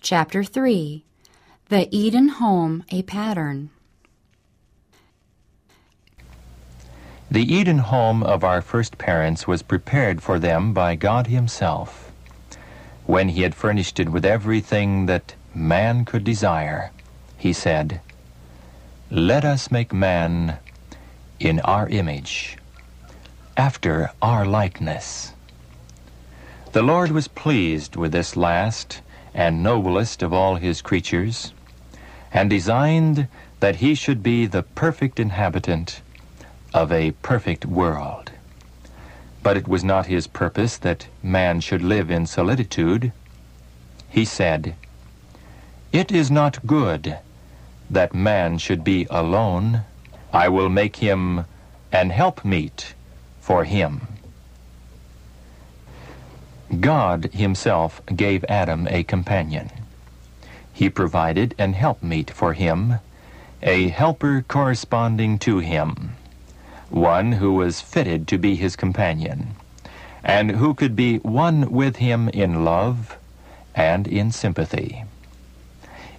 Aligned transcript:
Chapter 0.00 0.44
3 0.44 1.02
The 1.70 1.94
Eden 1.94 2.28
Home 2.28 2.84
a 2.92 3.02
Pattern. 3.02 3.70
The 7.28 7.42
Eden 7.42 7.78
home 7.78 8.22
of 8.22 8.44
our 8.44 8.62
first 8.62 8.96
parents 8.96 9.48
was 9.48 9.62
prepared 9.62 10.22
for 10.22 10.38
them 10.38 10.72
by 10.72 10.94
God 10.94 11.26
Himself. 11.26 12.12
When 13.06 13.30
He 13.30 13.42
had 13.42 13.56
furnished 13.56 13.98
it 13.98 14.10
with 14.10 14.24
everything 14.24 15.06
that 15.06 15.34
man 15.52 16.04
could 16.04 16.22
desire, 16.22 16.92
He 17.36 17.52
said, 17.52 18.00
Let 19.10 19.44
us 19.44 19.72
make 19.72 19.92
man 19.92 20.58
in 21.40 21.58
our 21.60 21.88
image, 21.88 22.56
after 23.56 24.12
our 24.22 24.46
likeness. 24.46 25.32
The 26.70 26.82
Lord 26.82 27.10
was 27.10 27.26
pleased 27.26 27.96
with 27.96 28.12
this 28.12 28.36
last 28.36 29.00
and 29.38 29.62
noblest 29.62 30.20
of 30.20 30.32
all 30.32 30.56
his 30.56 30.82
creatures, 30.82 31.52
and 32.32 32.50
designed 32.50 33.28
that 33.60 33.76
he 33.76 33.94
should 33.94 34.20
be 34.20 34.46
the 34.46 34.64
perfect 34.64 35.20
inhabitant 35.20 36.00
of 36.74 36.90
a 36.90 37.12
perfect 37.22 37.64
world. 37.64 38.32
But 39.44 39.56
it 39.56 39.68
was 39.68 39.84
not 39.84 40.06
his 40.06 40.26
purpose 40.26 40.76
that 40.78 41.06
man 41.22 41.60
should 41.60 41.82
live 41.82 42.10
in 42.10 42.26
solitude. 42.26 43.12
He 44.08 44.24
said, 44.24 44.74
It 45.92 46.10
is 46.10 46.32
not 46.32 46.66
good 46.66 47.18
that 47.88 48.12
man 48.12 48.58
should 48.58 48.82
be 48.82 49.06
alone. 49.08 49.84
I 50.32 50.48
will 50.48 50.68
make 50.68 50.96
him 50.96 51.44
an 51.92 52.10
helpmeet 52.10 52.92
for 53.40 53.62
him. 53.62 54.17
God 56.80 57.30
himself 57.32 58.02
gave 58.14 58.44
Adam 58.48 58.86
a 58.90 59.02
companion. 59.02 59.70
He 60.72 60.90
provided 60.90 61.54
an 61.58 61.72
helpmeet 61.72 62.30
for 62.30 62.52
him, 62.52 63.00
a 63.62 63.88
helper 63.88 64.44
corresponding 64.46 65.38
to 65.40 65.58
him, 65.58 66.12
one 66.90 67.32
who 67.32 67.54
was 67.54 67.80
fitted 67.80 68.28
to 68.28 68.38
be 68.38 68.54
his 68.54 68.76
companion, 68.76 69.56
and 70.22 70.52
who 70.52 70.74
could 70.74 70.94
be 70.94 71.18
one 71.18 71.70
with 71.70 71.96
him 71.96 72.28
in 72.28 72.64
love 72.64 73.16
and 73.74 74.06
in 74.06 74.30
sympathy. 74.30 75.04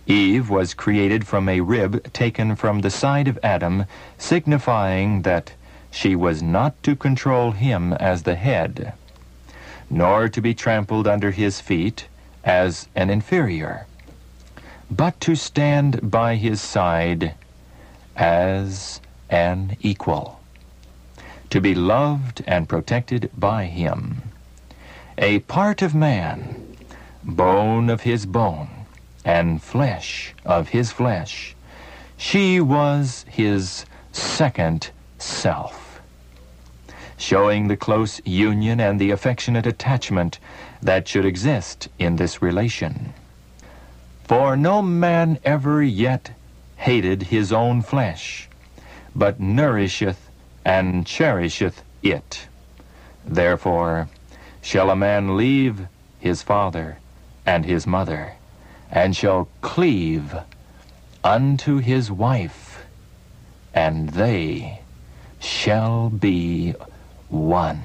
Eve 0.07 0.49
was 0.49 0.73
created 0.73 1.27
from 1.27 1.47
a 1.47 1.61
rib 1.61 2.11
taken 2.11 2.55
from 2.55 2.81
the 2.81 2.89
side 2.89 3.27
of 3.27 3.37
Adam, 3.43 3.85
signifying 4.17 5.21
that 5.21 5.53
she 5.91 6.15
was 6.15 6.41
not 6.41 6.81
to 6.81 6.95
control 6.95 7.51
him 7.51 7.93
as 7.93 8.23
the 8.23 8.35
head, 8.35 8.93
nor 9.89 10.29
to 10.29 10.41
be 10.41 10.53
trampled 10.53 11.07
under 11.07 11.31
his 11.31 11.59
feet 11.59 12.07
as 12.43 12.87
an 12.95 13.09
inferior, 13.09 13.85
but 14.89 15.19
to 15.19 15.35
stand 15.35 16.11
by 16.11 16.35
his 16.35 16.61
side 16.61 17.33
as 18.15 19.01
an 19.29 19.77
equal, 19.81 20.39
to 21.49 21.61
be 21.61 21.73
loved 21.75 22.43
and 22.47 22.69
protected 22.69 23.29
by 23.37 23.65
him, 23.65 24.21
a 25.17 25.39
part 25.39 25.81
of 25.81 25.95
man, 25.95 26.75
bone 27.23 27.89
of 27.89 28.01
his 28.01 28.25
bone, 28.25 28.69
and 29.25 29.61
flesh 29.61 30.33
of 30.45 30.69
his 30.69 30.91
flesh. 30.91 31.55
She 32.17 32.59
was 32.59 33.25
his 33.29 33.85
second 34.11 34.91
self, 35.17 35.88
showing 37.19 37.67
the 37.67 37.77
close 37.77 38.21
union 38.25 38.79
and 38.79 38.99
the 38.99 39.11
affectionate 39.11 39.67
attachment 39.67 40.39
that 40.81 41.07
should 41.07 41.25
exist 41.25 41.89
in 41.99 42.15
this 42.15 42.41
relation. 42.41 43.13
For 44.23 44.55
no 44.55 44.81
man 44.81 45.37
ever 45.43 45.83
yet 45.83 46.31
hated 46.77 47.23
his 47.23 47.51
own 47.51 47.81
flesh, 47.81 48.47
but 49.13 49.39
nourisheth 49.39 50.29
and 50.63 51.05
cherisheth 51.05 51.83
it. 52.01 52.47
Therefore 53.25 54.07
shall 54.61 54.89
a 54.89 54.95
man 54.95 55.35
leave 55.35 55.87
his 56.19 56.41
father 56.41 56.99
and 57.45 57.65
his 57.65 57.85
mother, 57.85 58.33
and 58.91 59.15
shall 59.15 59.49
cleave 59.61 60.35
unto 61.23 61.77
his 61.77 62.09
wife, 62.11 62.85
and 63.73 64.09
they 64.09 64.81
shall 65.39 66.09
be 66.09 66.75
one. 67.29 67.81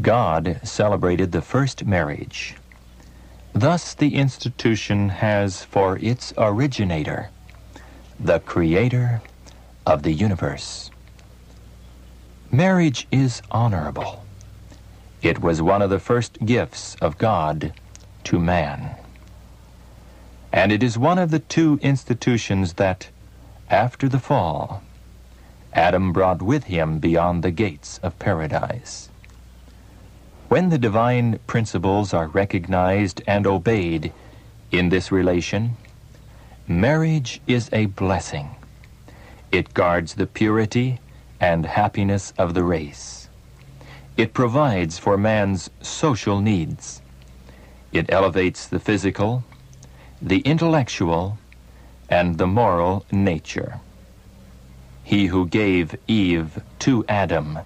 God 0.00 0.60
celebrated 0.62 1.32
the 1.32 1.42
first 1.42 1.84
marriage. 1.84 2.54
Thus 3.52 3.94
the 3.94 4.14
institution 4.14 5.08
has 5.08 5.64
for 5.64 5.98
its 5.98 6.32
originator 6.38 7.30
the 8.20 8.40
creator 8.40 9.22
of 9.86 10.02
the 10.02 10.12
universe. 10.12 10.90
Marriage 12.50 13.06
is 13.10 13.42
honorable. 13.50 14.24
It 15.22 15.40
was 15.40 15.60
one 15.60 15.82
of 15.82 15.90
the 15.90 15.98
first 15.98 16.44
gifts 16.44 16.94
of 17.00 17.18
God 17.18 17.72
to 18.24 18.38
man. 18.38 18.96
And 20.52 20.72
it 20.72 20.82
is 20.82 20.98
one 20.98 21.18
of 21.18 21.30
the 21.30 21.40
two 21.40 21.78
institutions 21.82 22.74
that, 22.74 23.08
after 23.68 24.08
the 24.08 24.18
fall, 24.18 24.82
Adam 25.78 26.12
brought 26.12 26.42
with 26.42 26.64
him 26.64 26.98
beyond 26.98 27.44
the 27.44 27.52
gates 27.52 28.00
of 28.02 28.18
paradise. 28.18 29.10
When 30.48 30.70
the 30.70 30.76
divine 30.76 31.38
principles 31.46 32.12
are 32.12 32.26
recognized 32.26 33.22
and 33.28 33.46
obeyed 33.46 34.12
in 34.72 34.88
this 34.88 35.12
relation, 35.12 35.76
marriage 36.66 37.40
is 37.46 37.70
a 37.72 37.86
blessing. 37.86 38.56
It 39.52 39.72
guards 39.72 40.14
the 40.14 40.26
purity 40.26 40.98
and 41.40 41.64
happiness 41.64 42.32
of 42.36 42.54
the 42.54 42.64
race. 42.64 43.28
It 44.16 44.34
provides 44.34 44.98
for 44.98 45.16
man's 45.16 45.70
social 45.80 46.40
needs. 46.40 47.02
It 47.92 48.06
elevates 48.10 48.66
the 48.66 48.80
physical, 48.80 49.44
the 50.20 50.40
intellectual, 50.40 51.38
and 52.10 52.36
the 52.36 52.48
moral 52.48 53.06
nature. 53.12 53.80
He 55.08 55.28
who 55.28 55.46
gave 55.46 55.96
Eve 56.06 56.60
to 56.80 57.02
Adam 57.08 57.60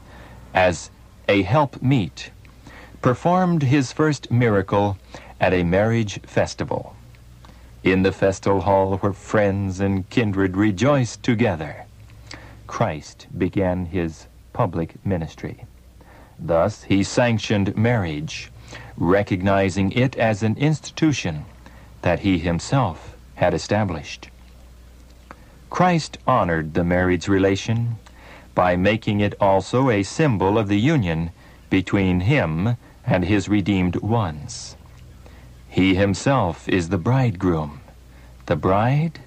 as 0.55 0.91
a 1.29 1.43
helpmeet 1.43 2.31
performed 3.01 3.65
his 3.65 3.91
first 3.91 4.31
miracle 4.31 4.97
at 5.41 5.53
a 5.53 5.65
marriage 5.65 6.21
festival. 6.23 6.95
In 7.83 8.05
the 8.05 8.13
festal 8.13 8.61
hall 8.61 8.97
where 8.99 9.13
friends 9.13 9.81
and 9.81 10.09
kindred 10.09 10.57
rejoiced 10.57 11.25
together, 11.25 11.87
Christ 12.69 13.27
began 13.37 13.87
his 13.87 14.29
public 14.53 15.05
ministry. 15.05 15.65
Thus, 16.39 16.85
he 16.85 17.03
sanctioned 17.03 17.77
marriage, 17.77 18.53
recognizing 18.97 19.91
it 19.91 20.15
as 20.15 20.45
an 20.45 20.57
institution 20.59 21.45
that 22.03 22.21
he 22.21 22.39
himself 22.39 23.17
had 23.35 23.53
established. 23.53 24.29
Christ 25.73 26.19
honored 26.27 26.75
the 26.75 26.85
marriage 26.85 27.29
relation 27.29 27.97
by 28.55 28.77
making 28.77 29.21
it 29.21 29.33
also 29.41 29.89
a 29.89 30.03
symbol 30.03 30.59
of 30.59 30.69
the 30.69 30.79
union 30.79 31.31
between 31.71 32.21
him 32.21 32.77
and 33.07 33.25
his 33.25 33.49
redeemed 33.49 33.97
ones. 33.97 34.77
He 35.71 35.95
himself 35.95 36.69
is 36.69 36.91
the 36.91 36.99
bridegroom. 36.99 37.81
The 38.45 38.57
bride 38.57 39.21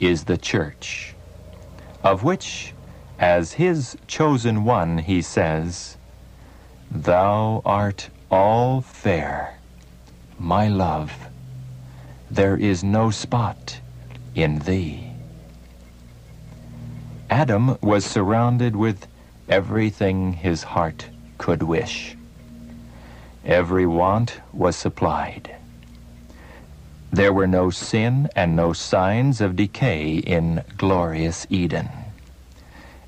is 0.00 0.24
the 0.24 0.36
church, 0.36 1.14
of 2.02 2.24
which, 2.24 2.74
as 3.20 3.52
his 3.52 3.96
chosen 4.08 4.64
one, 4.64 4.98
he 4.98 5.22
says, 5.22 5.96
Thou 6.90 7.62
art 7.64 8.10
all 8.28 8.80
fair, 8.80 9.60
my 10.36 10.66
love. 10.66 11.12
There 12.28 12.56
is 12.56 12.82
no 12.82 13.12
spot 13.12 13.78
in 14.34 14.58
thee. 14.58 15.05
Adam 17.30 17.76
was 17.80 18.04
surrounded 18.04 18.76
with 18.76 19.08
everything 19.48 20.32
his 20.32 20.62
heart 20.62 21.08
could 21.38 21.62
wish. 21.62 22.16
Every 23.44 23.84
want 23.86 24.40
was 24.52 24.76
supplied. 24.76 25.56
There 27.10 27.32
were 27.32 27.48
no 27.48 27.70
sin 27.70 28.28
and 28.36 28.54
no 28.54 28.72
signs 28.72 29.40
of 29.40 29.56
decay 29.56 30.18
in 30.18 30.62
glorious 30.76 31.46
Eden. 31.50 31.88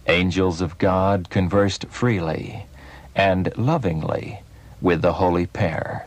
Angels 0.08 0.60
of 0.60 0.78
God 0.78 1.30
conversed 1.30 1.86
freely 1.86 2.66
and 3.14 3.56
lovingly 3.56 4.40
with 4.80 5.02
the 5.02 5.14
holy 5.14 5.46
pair. 5.46 6.06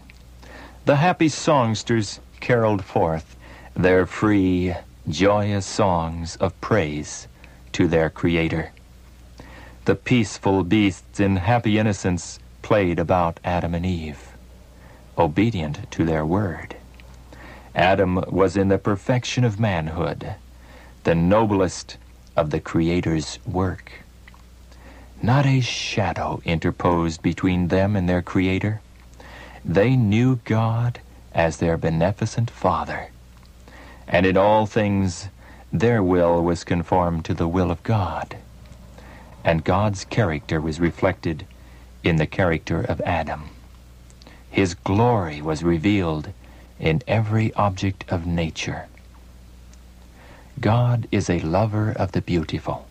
The 0.86 0.98
happy 0.98 1.30
songsters 1.30 2.20
caroled 2.42 2.84
forth 2.84 3.38
their 3.74 4.06
free, 4.06 4.74
joyous 5.08 5.66
songs 5.66 6.36
of 6.38 6.60
praise 6.60 7.28
to 7.74 7.88
their 7.88 8.10
Creator. 8.10 8.72
The 9.86 9.96
peaceful 9.96 10.64
beasts 10.64 11.20
in 11.20 11.38
happy 11.38 11.78
innocence 11.78 12.40
played 12.62 13.00
about 13.00 13.40
Adam 13.44 13.74
and 13.74 13.86
Eve. 13.86 14.28
obedient 15.18 15.90
to 15.92 16.06
their 16.06 16.26
word. 16.26 16.76
Adam 17.76 18.24
was 18.28 18.58
in 18.58 18.68
the 18.68 18.78
perfection 18.78 19.44
of 19.44 19.60
manhood, 19.60 20.36
the 21.04 21.16
noblest 21.16 21.98
of 22.36 22.50
the 22.50 22.60
Creator's 22.60 23.40
work. 23.46 23.92
Not 25.22 25.46
a 25.46 25.62
shadow 25.62 26.42
interposed 26.46 27.22
between 27.22 27.68
them 27.68 27.96
and 27.96 28.10
their 28.10 28.22
Creator. 28.22 28.82
They 29.64 29.96
knew 29.96 30.38
God 30.46 31.00
as 31.34 31.58
their 31.58 31.78
beneficent 31.78 32.50
Father, 32.50 33.10
and 34.08 34.26
in 34.26 34.36
all 34.36 34.66
things 34.66 35.30
their 35.72 36.04
will 36.04 36.44
was 36.44 36.64
conformed 36.64 37.24
to 37.26 37.34
the 37.34 37.48
will 37.48 37.72
of 37.72 37.82
God, 37.84 38.38
and 39.44 39.64
God's 39.64 40.04
character 40.06 40.60
was 40.60 40.80
reflected 40.80 41.46
in 42.04 42.18
the 42.18 42.28
character 42.28 42.82
of 42.82 43.00
Adam. 43.02 43.50
His 44.50 44.74
glory 44.74 45.42
was 45.42 45.64
revealed 45.64 46.30
in 46.80 47.02
every 47.08 47.54
object 47.54 48.04
of 48.10 48.26
nature. 48.26 48.88
God 50.60 51.08
is 51.12 51.30
a 51.30 51.40
lover 51.40 51.92
of 51.92 52.12
the 52.12 52.22
beautiful. 52.22 52.88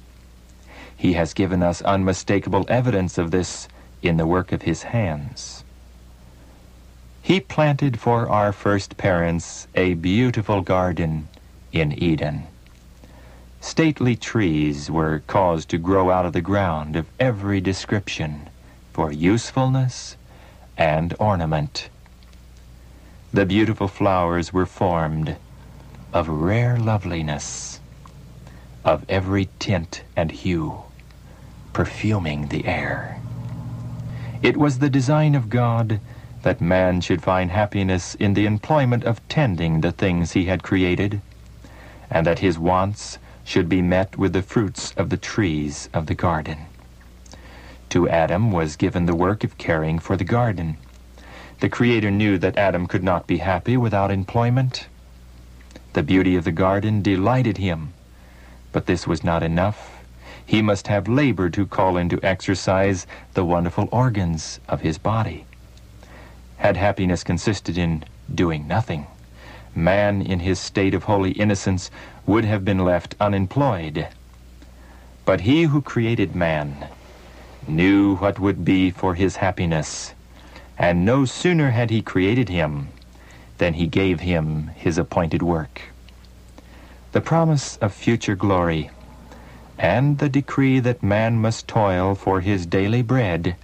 He 0.96 1.12
has 1.14 1.34
given 1.34 1.62
us 1.62 1.82
unmistakable 1.82 2.64
evidence 2.68 3.18
of 3.18 3.30
this 3.30 3.68
in 4.02 4.16
the 4.16 4.26
work 4.26 4.52
of 4.52 4.62
his 4.62 4.84
hands. 4.84 5.64
He 7.22 7.40
planted 7.40 8.00
for 8.00 8.28
our 8.28 8.52
first 8.52 8.96
parents 8.96 9.68
a 9.74 9.94
beautiful 9.94 10.62
garden 10.62 11.28
in 11.72 11.92
Eden. 11.92 12.46
Stately 13.62 14.16
trees 14.16 14.90
were 14.90 15.22
caused 15.26 15.68
to 15.68 15.78
grow 15.78 16.10
out 16.10 16.24
of 16.24 16.32
the 16.32 16.40
ground 16.40 16.96
of 16.96 17.06
every 17.20 17.60
description 17.60 18.48
for 18.92 19.12
usefulness 19.12 20.16
and 20.78 21.14
ornament. 21.18 21.90
The 23.32 23.44
beautiful 23.44 23.86
flowers 23.86 24.52
were 24.52 24.66
formed 24.66 25.36
of 26.12 26.28
rare 26.28 26.78
loveliness, 26.78 27.80
of 28.82 29.04
every 29.10 29.50
tint 29.58 30.04
and 30.16 30.30
hue, 30.32 30.82
perfuming 31.74 32.48
the 32.48 32.66
air. 32.66 33.20
It 34.42 34.56
was 34.56 34.78
the 34.78 34.90
design 34.90 35.34
of 35.34 35.50
God 35.50 36.00
that 36.42 36.62
man 36.62 37.02
should 37.02 37.22
find 37.22 37.50
happiness 37.50 38.14
in 38.14 38.32
the 38.32 38.46
employment 38.46 39.04
of 39.04 39.26
tending 39.28 39.82
the 39.82 39.92
things 39.92 40.32
he 40.32 40.46
had 40.46 40.62
created, 40.62 41.20
and 42.10 42.26
that 42.26 42.38
his 42.38 42.58
wants 42.58 43.18
should 43.50 43.68
be 43.68 43.82
met 43.82 44.16
with 44.16 44.32
the 44.32 44.42
fruits 44.42 44.92
of 44.96 45.10
the 45.10 45.16
trees 45.16 45.88
of 45.92 46.06
the 46.06 46.14
garden. 46.14 46.56
To 47.88 48.08
Adam 48.08 48.52
was 48.52 48.76
given 48.76 49.06
the 49.06 49.14
work 49.16 49.42
of 49.42 49.58
caring 49.58 49.98
for 49.98 50.16
the 50.16 50.22
garden. 50.22 50.76
The 51.58 51.68
Creator 51.68 52.12
knew 52.12 52.38
that 52.38 52.56
Adam 52.56 52.86
could 52.86 53.02
not 53.02 53.26
be 53.26 53.38
happy 53.38 53.76
without 53.76 54.12
employment. 54.12 54.86
The 55.94 56.04
beauty 56.04 56.36
of 56.36 56.44
the 56.44 56.52
garden 56.52 57.02
delighted 57.02 57.56
him, 57.56 57.92
but 58.70 58.86
this 58.86 59.08
was 59.08 59.24
not 59.24 59.42
enough. 59.42 59.98
He 60.46 60.62
must 60.62 60.86
have 60.86 61.08
labor 61.08 61.50
to 61.50 61.66
call 61.66 61.96
into 61.96 62.24
exercise 62.24 63.04
the 63.34 63.44
wonderful 63.44 63.88
organs 63.90 64.60
of 64.68 64.82
his 64.82 64.96
body. 64.96 65.44
Had 66.58 66.76
happiness 66.76 67.24
consisted 67.24 67.76
in 67.76 68.04
doing 68.32 68.68
nothing, 68.68 69.08
man 69.74 70.22
in 70.22 70.40
his 70.40 70.58
state 70.58 70.94
of 70.94 71.04
holy 71.04 71.32
innocence 71.32 71.90
would 72.26 72.44
have 72.44 72.64
been 72.64 72.84
left 72.84 73.14
unemployed. 73.20 74.08
But 75.24 75.42
he 75.42 75.64
who 75.64 75.82
created 75.82 76.34
man 76.34 76.88
knew 77.66 78.16
what 78.16 78.38
would 78.38 78.64
be 78.64 78.90
for 78.90 79.14
his 79.14 79.36
happiness 79.36 80.14
and 80.80 81.04
no 81.04 81.26
sooner 81.26 81.72
had 81.72 81.90
he 81.90 82.00
created 82.00 82.48
him 82.48 82.88
than 83.58 83.74
he 83.74 83.86
gave 83.86 84.20
him 84.20 84.68
his 84.74 84.96
appointed 84.96 85.42
work. 85.42 85.82
The 87.12 87.20
promise 87.20 87.76
of 87.76 87.92
future 87.92 88.34
glory 88.34 88.90
and 89.78 90.16
the 90.18 90.30
decree 90.30 90.80
that 90.80 91.02
man 91.02 91.36
must 91.36 91.68
toil 91.68 92.14
for 92.14 92.40
his 92.40 92.64
daily 92.64 93.02
bread 93.02 93.56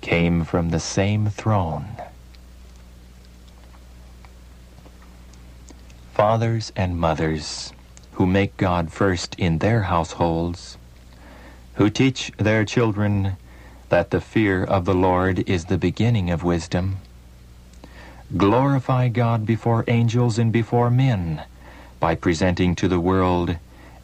came 0.00 0.44
from 0.44 0.70
the 0.70 0.80
same 0.80 1.28
throne. 1.28 1.86
Fathers 6.20 6.70
and 6.76 6.98
mothers 6.98 7.72
who 8.12 8.26
make 8.26 8.58
God 8.58 8.92
first 8.92 9.34
in 9.38 9.56
their 9.56 9.84
households, 9.84 10.76
who 11.76 11.88
teach 11.88 12.30
their 12.36 12.62
children 12.66 13.38
that 13.88 14.10
the 14.10 14.20
fear 14.20 14.62
of 14.62 14.84
the 14.84 14.92
Lord 14.92 15.48
is 15.48 15.64
the 15.64 15.78
beginning 15.78 16.28
of 16.28 16.44
wisdom. 16.44 16.98
Glorify 18.36 19.08
God 19.08 19.46
before 19.46 19.82
angels 19.88 20.38
and 20.38 20.52
before 20.52 20.90
men 20.90 21.42
by 22.00 22.14
presenting 22.14 22.74
to 22.74 22.86
the 22.86 23.00
world 23.00 23.56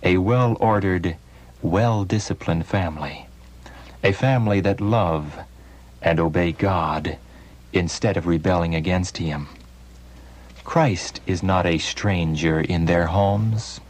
a 0.03 0.17
well-ordered, 0.17 1.17
well-disciplined 1.61 2.65
family, 2.65 3.27
a 4.03 4.13
family 4.13 4.61
that 4.61 4.81
love 4.81 5.41
and 6.01 6.19
obey 6.19 6.53
God 6.53 7.19
instead 7.75 8.17
of 8.17 8.27
rebelling 8.27 8.75
against 8.75 9.19
Him. 9.19 9.49
Christ 10.67 11.21
is 11.27 11.45
not 11.45 11.65
a 11.65 11.79
stranger 11.79 12.61
in 12.61 12.87
their 12.87 13.07
homes. 13.07 13.81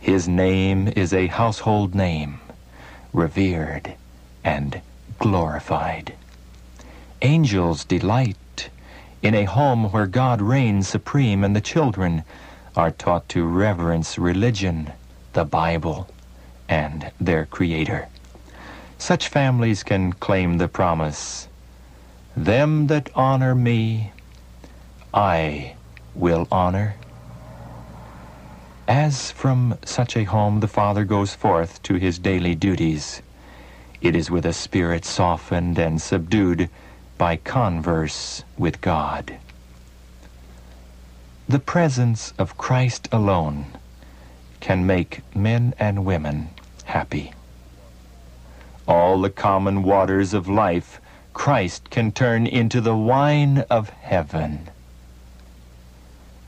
His 0.00 0.26
name 0.26 0.88
is 0.88 1.14
a 1.14 1.28
household 1.28 1.94
name, 1.94 2.40
revered 3.12 3.94
and 4.42 4.82
glorified. 5.20 6.14
Angels 7.22 7.84
delight 7.84 8.70
in 9.22 9.36
a 9.36 9.44
home 9.44 9.92
where 9.92 10.06
God 10.06 10.42
reigns 10.42 10.88
supreme 10.88 11.44
and 11.44 11.54
the 11.54 11.60
children 11.60 12.24
are 12.76 12.90
taught 12.90 13.28
to 13.30 13.44
reverence 13.44 14.18
religion, 14.18 14.92
the 15.32 15.44
Bible, 15.44 16.08
and 16.68 17.12
their 17.20 17.46
Creator. 17.46 18.08
Such 18.98 19.28
families 19.28 19.84
can 19.84 20.12
claim 20.14 20.58
the 20.58 20.68
promise, 20.68 21.46
Them 22.36 22.88
that 22.88 23.10
honor 23.14 23.54
me, 23.54 24.12
I 25.14 25.76
will 26.14 26.46
honor. 26.50 26.96
As 28.88 29.30
from 29.30 29.78
such 29.84 30.16
a 30.16 30.24
home 30.24 30.60
the 30.60 30.68
father 30.68 31.04
goes 31.04 31.34
forth 31.34 31.82
to 31.84 31.94
his 31.94 32.18
daily 32.18 32.54
duties, 32.54 33.22
it 34.00 34.16
is 34.16 34.30
with 34.30 34.46
a 34.46 34.52
spirit 34.52 35.04
softened 35.04 35.78
and 35.78 36.00
subdued 36.00 36.68
by 37.18 37.36
converse 37.36 38.44
with 38.58 38.80
God. 38.80 39.38
The 41.48 41.58
presence 41.58 42.32
of 42.38 42.56
Christ 42.56 43.08
alone 43.12 43.66
can 44.60 44.86
make 44.86 45.20
men 45.34 45.74
and 45.78 46.04
women 46.04 46.50
happy. 46.84 47.32
All 48.88 49.20
the 49.20 49.30
common 49.30 49.82
waters 49.82 50.34
of 50.34 50.48
life 50.48 51.00
Christ 51.32 51.90
can 51.90 52.12
turn 52.12 52.46
into 52.46 52.80
the 52.80 52.96
wine 52.96 53.64
of 53.70 53.90
heaven. 53.90 54.68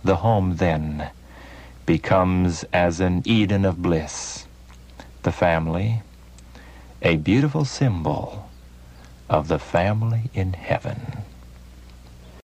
The 0.04 0.16
home 0.16 0.56
then 0.56 1.10
becomes 1.86 2.64
as 2.72 3.00
an 3.00 3.22
Eden 3.24 3.64
of 3.64 3.82
bliss. 3.82 4.46
The 5.22 5.32
family, 5.32 6.02
a 7.02 7.16
beautiful 7.16 7.64
symbol 7.64 8.50
of 9.28 9.48
the 9.48 9.58
family 9.58 10.30
in 10.34 10.54
heaven. 10.54 11.18